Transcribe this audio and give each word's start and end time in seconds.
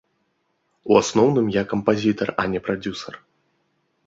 У 0.93 0.97
асноўным 1.01 1.51
я 1.57 1.63
кампазітар, 1.75 2.33
а 2.45 2.47
не 2.55 2.59
прадзюсар. 2.71 3.13